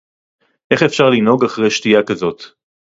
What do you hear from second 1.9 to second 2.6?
כזאת